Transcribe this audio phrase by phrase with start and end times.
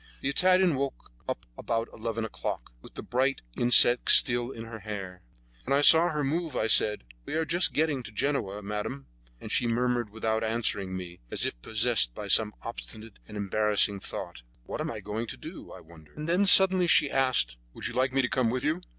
[0.21, 5.21] The Italian woke up about eleven o'clock, with the bright insect still in her hair.
[5.65, 9.05] When I saw her move, I said: "We are just getting to Genoa, madame,"
[9.39, 14.41] and she murmured, without answering me, as if possessed by some obstinate and embarrassing thought:
[14.65, 17.93] "What am I going to do, I wonder?" And then she suddenly asked: "Would you
[17.93, 18.81] like me to come with you?"